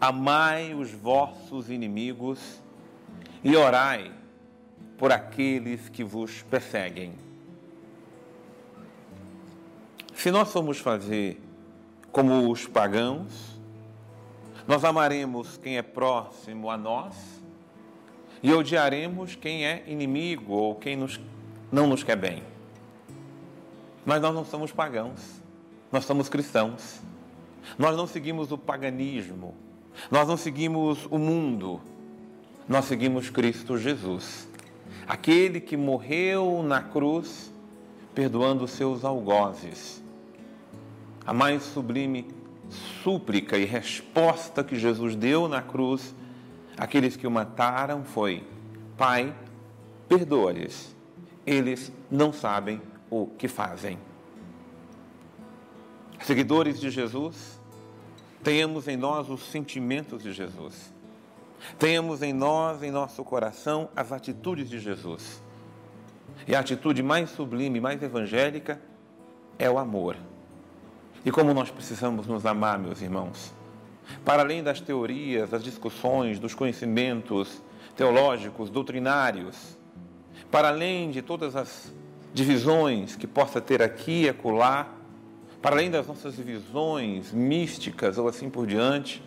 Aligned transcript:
amai 0.00 0.74
os 0.74 0.90
vossos 0.92 1.70
inimigos 1.70 2.60
e 3.42 3.56
orai 3.56 4.12
por 4.96 5.12
aqueles 5.12 5.88
que 5.88 6.02
vos 6.02 6.42
perseguem. 6.42 7.14
Se 10.14 10.30
nós 10.30 10.52
formos 10.52 10.78
fazer 10.78 11.40
como 12.10 12.50
os 12.50 12.66
pagãos, 12.66 13.60
nós 14.66 14.84
amaremos 14.84 15.56
quem 15.56 15.78
é 15.78 15.82
próximo 15.82 16.70
a 16.70 16.76
nós 16.76 17.14
e 18.42 18.52
odiaremos 18.52 19.34
quem 19.34 19.64
é 19.64 19.84
inimigo 19.86 20.52
ou 20.52 20.74
quem 20.74 20.96
nos, 20.96 21.20
não 21.70 21.86
nos 21.86 22.02
quer 22.02 22.16
bem. 22.16 22.42
Mas 24.04 24.20
nós 24.20 24.34
não 24.34 24.44
somos 24.44 24.72
pagãos, 24.72 25.40
nós 25.92 26.04
somos 26.04 26.28
cristãos. 26.28 27.00
Nós 27.76 27.96
não 27.96 28.06
seguimos 28.06 28.52
o 28.52 28.58
paganismo, 28.58 29.54
nós 30.10 30.28
não 30.28 30.36
seguimos 30.36 31.06
o 31.10 31.18
mundo, 31.18 31.80
nós 32.68 32.84
seguimos 32.84 33.30
Cristo 33.30 33.76
Jesus, 33.76 34.48
aquele 35.06 35.60
que 35.60 35.76
morreu 35.76 36.62
na 36.62 36.80
cruz, 36.82 37.52
perdoando 38.14 38.68
seus 38.68 39.04
algozes. 39.04 40.02
A 41.26 41.32
mais 41.32 41.62
sublime 41.62 42.26
súplica 43.02 43.56
e 43.56 43.64
resposta 43.64 44.64
que 44.64 44.76
Jesus 44.76 45.14
deu 45.14 45.48
na 45.48 45.62
cruz 45.62 46.14
àqueles 46.76 47.16
que 47.16 47.26
o 47.26 47.30
mataram 47.30 48.04
foi: 48.04 48.44
Pai, 48.96 49.34
perdoa-lhes, 50.08 50.94
eles 51.46 51.92
não 52.10 52.32
sabem 52.32 52.80
o 53.10 53.26
que 53.26 53.48
fazem. 53.48 53.98
Seguidores 56.28 56.78
de 56.78 56.90
Jesus, 56.90 57.58
tenhamos 58.44 58.86
em 58.86 58.98
nós 58.98 59.30
os 59.30 59.40
sentimentos 59.44 60.22
de 60.22 60.30
Jesus. 60.30 60.92
Tenhamos 61.78 62.20
em 62.20 62.34
nós, 62.34 62.82
em 62.82 62.90
nosso 62.90 63.24
coração, 63.24 63.88
as 63.96 64.12
atitudes 64.12 64.68
de 64.68 64.78
Jesus. 64.78 65.42
E 66.46 66.54
a 66.54 66.60
atitude 66.60 67.02
mais 67.02 67.30
sublime, 67.30 67.80
mais 67.80 68.02
evangélica, 68.02 68.78
é 69.58 69.70
o 69.70 69.78
amor. 69.78 70.18
E 71.24 71.30
como 71.30 71.54
nós 71.54 71.70
precisamos 71.70 72.26
nos 72.26 72.44
amar, 72.44 72.78
meus 72.78 73.00
irmãos. 73.00 73.50
Para 74.22 74.42
além 74.42 74.62
das 74.62 74.82
teorias, 74.82 75.48
das 75.48 75.64
discussões, 75.64 76.38
dos 76.38 76.52
conhecimentos 76.52 77.62
teológicos, 77.96 78.68
doutrinários, 78.68 79.78
para 80.50 80.68
além 80.68 81.10
de 81.10 81.22
todas 81.22 81.56
as 81.56 81.90
divisões 82.34 83.16
que 83.16 83.26
possa 83.26 83.62
ter 83.62 83.80
aqui 83.80 84.24
e 84.24 84.28
acolá, 84.28 84.97
para 85.60 85.74
além 85.74 85.90
das 85.90 86.06
nossas 86.06 86.36
divisões 86.36 87.32
místicas 87.32 88.16
ou 88.18 88.28
assim 88.28 88.48
por 88.48 88.66
diante, 88.66 89.22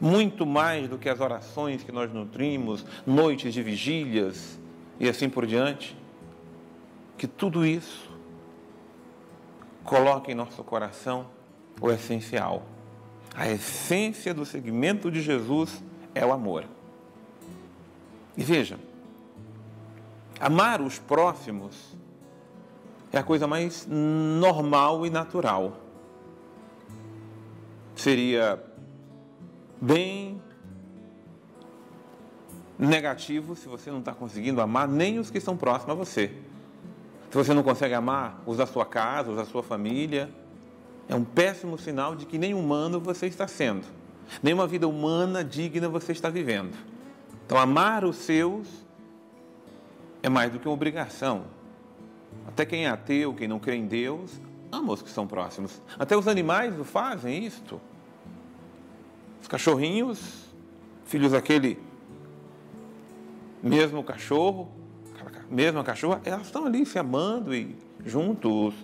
muito 0.00 0.44
mais 0.44 0.88
do 0.88 0.98
que 0.98 1.08
as 1.08 1.20
orações 1.20 1.82
que 1.82 1.92
nós 1.92 2.12
nutrimos, 2.12 2.84
noites 3.06 3.54
de 3.54 3.62
vigílias 3.62 4.58
e 4.98 5.08
assim 5.08 5.28
por 5.28 5.46
diante, 5.46 5.96
que 7.16 7.26
tudo 7.26 7.64
isso 7.64 8.10
coloque 9.84 10.32
em 10.32 10.34
nosso 10.34 10.64
coração 10.64 11.26
o 11.80 11.90
essencial. 11.90 12.64
A 13.34 13.48
essência 13.48 14.34
do 14.34 14.44
segmento 14.44 15.10
de 15.10 15.20
Jesus 15.20 15.82
é 16.14 16.24
o 16.24 16.32
amor. 16.32 16.64
E 18.36 18.42
veja, 18.42 18.78
amar 20.40 20.80
os 20.80 20.98
próximos 20.98 21.96
é 23.12 23.18
a 23.18 23.22
coisa 23.22 23.46
mais 23.46 23.86
normal 23.88 25.04
e 25.04 25.10
natural. 25.10 25.76
Seria 27.94 28.62
bem 29.80 30.40
negativo 32.78 33.54
se 33.54 33.68
você 33.68 33.90
não 33.90 33.98
está 33.98 34.12
conseguindo 34.12 34.60
amar 34.60 34.88
nem 34.88 35.18
os 35.18 35.30
que 35.30 35.38
estão 35.38 35.56
próximos 35.56 35.90
a 35.90 35.94
você. 35.94 36.32
Se 37.30 37.36
você 37.36 37.52
não 37.54 37.62
consegue 37.62 37.94
amar 37.94 38.42
os 38.46 38.56
da 38.56 38.66
sua 38.66 38.86
casa, 38.86 39.30
os 39.30 39.36
da 39.36 39.44
sua 39.44 39.62
família, 39.62 40.30
é 41.08 41.14
um 41.14 41.24
péssimo 41.24 41.78
sinal 41.78 42.16
de 42.16 42.26
que 42.26 42.38
nem 42.38 42.54
humano 42.54 42.98
você 42.98 43.26
está 43.26 43.46
sendo. 43.46 43.86
Nenhuma 44.42 44.66
vida 44.66 44.88
humana 44.88 45.44
digna 45.44 45.88
você 45.88 46.12
está 46.12 46.30
vivendo. 46.30 46.76
Então, 47.44 47.58
amar 47.58 48.04
os 48.04 48.16
seus 48.16 48.66
é 50.22 50.28
mais 50.28 50.50
do 50.50 50.58
que 50.58 50.66
uma 50.66 50.74
obrigação. 50.74 51.44
Até 52.52 52.66
quem 52.66 52.84
é 52.84 52.88
ateu, 52.90 53.32
quem 53.32 53.48
não 53.48 53.58
crê 53.58 53.76
em 53.76 53.86
Deus, 53.86 54.38
ama 54.70 54.92
os 54.92 55.00
que 55.00 55.08
são 55.08 55.26
próximos. 55.26 55.80
Até 55.98 56.14
os 56.14 56.28
animais 56.28 56.78
o 56.78 56.84
fazem 56.84 57.44
isto. 57.44 57.80
Os 59.40 59.48
cachorrinhos, 59.48 60.44
filhos 61.06 61.32
daquele 61.32 61.78
mesmo 63.62 64.04
cachorro, 64.04 64.70
mesma 65.50 65.82
cachorra, 65.82 66.20
elas 66.24 66.42
estão 66.42 66.66
ali 66.66 66.84
se 66.84 66.98
amando 66.98 67.54
e 67.54 67.74
juntos, 68.04 68.74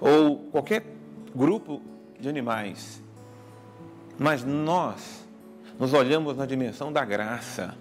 ou 0.00 0.38
qualquer 0.52 0.84
grupo 1.34 1.82
de 2.18 2.28
animais. 2.28 3.02
Mas 4.16 4.44
nós 4.44 5.26
nos 5.80 5.92
olhamos 5.92 6.36
na 6.36 6.46
dimensão 6.46 6.92
da 6.92 7.04
graça 7.04 7.76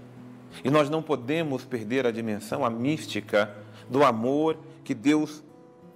e 0.64 0.72
nós 0.72 0.90
não 0.90 1.04
podemos 1.04 1.66
perder 1.66 2.08
a 2.08 2.12
dimensão, 2.12 2.66
a 2.66 2.70
mística 2.70 3.56
do 3.90 4.04
amor 4.04 4.58
que 4.84 4.94
Deus 4.94 5.44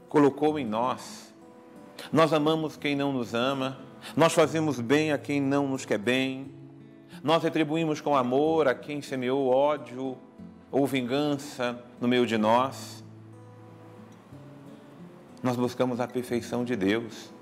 colocou 0.10 0.60
em 0.60 0.66
nós. 0.66 1.34
Nós 2.12 2.34
amamos 2.34 2.78
quem 2.78 2.96
não 2.96 3.12
nos 3.14 3.34
ama, 3.34 3.80
nós 4.16 4.34
fazemos 4.34 4.80
bem 4.80 5.12
a 5.12 5.18
quem 5.18 5.42
não 5.42 5.68
nos 5.68 5.86
quer 5.86 5.98
bem, 5.98 6.52
nós 7.24 7.42
retribuímos 7.42 8.02
com 8.02 8.16
amor 8.16 8.68
a 8.68 8.76
quem 8.76 9.02
semeou 9.02 9.48
ódio 9.48 10.18
ou 10.70 10.86
vingança 10.86 11.82
no 12.02 12.08
meio 12.08 12.26
de 12.26 12.38
nós. 12.38 13.04
Nós 15.42 15.56
buscamos 15.56 16.00
a 16.00 16.08
perfeição 16.08 16.66
de 16.66 16.76
Deus, 16.76 17.34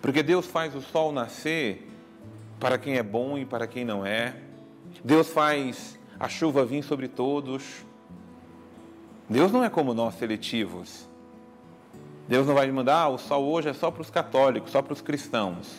porque 0.00 0.22
Deus 0.22 0.46
faz 0.46 0.74
o 0.74 0.80
sol 0.80 1.12
nascer 1.12 1.90
para 2.58 2.78
quem 2.78 2.96
é 2.96 3.02
bom 3.02 3.36
e 3.36 3.44
para 3.44 3.66
quem 3.66 3.84
não 3.84 4.04
é. 4.04 4.34
Deus 5.04 5.28
faz 5.28 5.98
a 6.18 6.28
chuva 6.28 6.64
vir 6.64 6.82
sobre 6.82 7.08
todos. 7.08 7.86
Deus 9.28 9.52
não 9.52 9.62
é 9.62 9.68
como 9.68 9.92
nós 9.92 10.14
seletivos. 10.14 11.06
Deus 12.26 12.46
não 12.46 12.54
vai 12.54 12.70
mandar, 12.70 13.02
ah, 13.02 13.08
o 13.08 13.18
sol 13.18 13.44
hoje 13.44 13.68
é 13.68 13.72
só 13.72 13.90
para 13.90 14.02
os 14.02 14.10
católicos, 14.10 14.70
só 14.70 14.82
para 14.82 14.92
os 14.92 15.00
cristãos. 15.00 15.74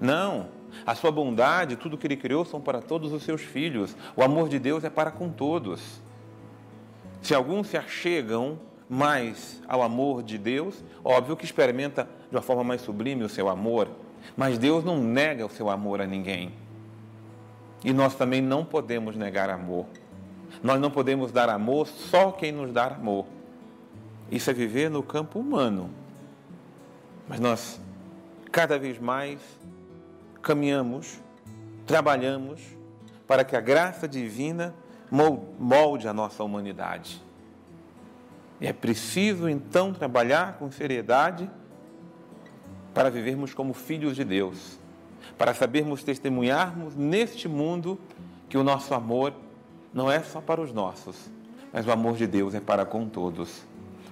Não. 0.00 0.48
A 0.86 0.94
sua 0.94 1.10
bondade, 1.10 1.76
tudo 1.76 1.98
que 1.98 2.06
ele 2.06 2.16
criou 2.16 2.44
são 2.44 2.60
para 2.60 2.80
todos 2.80 3.12
os 3.12 3.22
seus 3.22 3.42
filhos. 3.42 3.96
O 4.16 4.22
amor 4.22 4.48
de 4.48 4.58
Deus 4.58 4.84
é 4.84 4.90
para 4.90 5.10
com 5.10 5.28
todos. 5.28 5.80
Se 7.22 7.34
alguns 7.34 7.68
se 7.68 7.76
achegam 7.76 8.58
mais 8.88 9.60
ao 9.68 9.82
amor 9.82 10.22
de 10.22 10.38
Deus, 10.38 10.82
óbvio 11.04 11.36
que 11.36 11.44
experimenta 11.44 12.08
de 12.30 12.36
uma 12.36 12.42
forma 12.42 12.64
mais 12.64 12.80
sublime 12.80 13.22
o 13.22 13.28
seu 13.28 13.48
amor, 13.48 13.88
mas 14.36 14.58
Deus 14.58 14.84
não 14.84 14.98
nega 15.02 15.44
o 15.44 15.50
seu 15.50 15.68
amor 15.68 16.00
a 16.00 16.06
ninguém. 16.06 16.52
E 17.84 17.92
nós 17.92 18.14
também 18.14 18.40
não 18.40 18.64
podemos 18.64 19.16
negar 19.16 19.50
amor. 19.50 19.86
Nós 20.62 20.80
não 20.80 20.90
podemos 20.90 21.32
dar 21.32 21.48
amor 21.48 21.86
só 21.86 22.32
quem 22.32 22.52
nos 22.52 22.72
dá 22.72 22.86
amor. 22.86 23.26
Isso 24.30 24.50
é 24.50 24.52
viver 24.52 24.90
no 24.90 25.02
campo 25.02 25.38
humano. 25.38 25.90
Mas 27.28 27.40
nós, 27.40 27.80
cada 28.50 28.78
vez 28.78 28.98
mais, 28.98 29.40
caminhamos, 30.42 31.20
trabalhamos 31.86 32.60
para 33.26 33.44
que 33.44 33.56
a 33.56 33.60
graça 33.60 34.08
divina 34.08 34.74
molde 35.58 36.08
a 36.08 36.12
nossa 36.12 36.42
humanidade. 36.44 37.22
E 38.60 38.66
é 38.66 38.72
preciso 38.72 39.48
então 39.48 39.92
trabalhar 39.92 40.58
com 40.58 40.70
seriedade 40.70 41.50
para 42.92 43.10
vivermos 43.10 43.54
como 43.54 43.72
filhos 43.72 44.14
de 44.14 44.24
Deus, 44.24 44.78
para 45.38 45.54
sabermos 45.54 46.02
testemunharmos 46.02 46.94
neste 46.94 47.48
mundo 47.48 47.98
que 48.48 48.58
o 48.58 48.64
nosso 48.64 48.92
amor 48.92 49.32
não 49.92 50.10
é 50.10 50.20
só 50.22 50.40
para 50.40 50.60
os 50.60 50.72
nossos, 50.72 51.16
mas 51.72 51.86
o 51.86 51.90
amor 51.90 52.16
de 52.16 52.26
Deus 52.26 52.54
é 52.54 52.60
para 52.60 52.84
com 52.84 53.08
todos. 53.08 53.62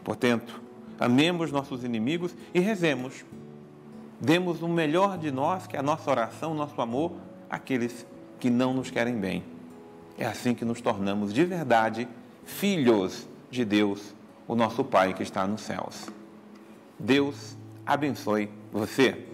Portanto, 0.02 0.60
amemos 0.98 1.52
nossos 1.52 1.84
inimigos 1.84 2.34
e 2.52 2.60
rezemos. 2.60 3.24
Demos 4.20 4.62
o 4.62 4.68
melhor 4.68 5.16
de 5.16 5.30
nós, 5.30 5.66
que 5.66 5.76
é 5.76 5.78
a 5.78 5.82
nossa 5.82 6.10
oração, 6.10 6.54
nosso 6.54 6.80
amor, 6.80 7.12
àqueles 7.48 8.06
que 8.40 8.50
não 8.50 8.74
nos 8.74 8.90
querem 8.90 9.16
bem. 9.16 9.44
É 10.16 10.26
assim 10.26 10.54
que 10.54 10.64
nos 10.64 10.80
tornamos 10.80 11.32
de 11.32 11.44
verdade 11.44 12.08
filhos 12.44 13.28
de 13.50 13.64
Deus, 13.64 14.14
o 14.46 14.56
nosso 14.56 14.82
Pai 14.84 15.14
que 15.14 15.22
está 15.22 15.46
nos 15.46 15.60
céus. 15.60 16.06
Deus 16.98 17.56
abençoe 17.86 18.50
você. 18.72 19.24